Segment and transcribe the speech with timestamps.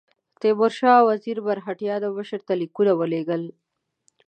[0.41, 3.43] تیمورشاه وزیر مرهټیانو مشر ته لیکونه ولېږل.